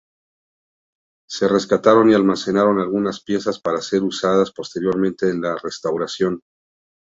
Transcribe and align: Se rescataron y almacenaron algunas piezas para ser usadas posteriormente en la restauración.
Se 1.29 1.47
rescataron 1.47 2.09
y 2.09 2.15
almacenaron 2.15 2.79
algunas 2.79 3.21
piezas 3.23 3.59
para 3.59 3.81
ser 3.81 4.01
usadas 4.01 4.51
posteriormente 4.51 5.29
en 5.29 5.41
la 5.41 5.55
restauración. 5.61 6.41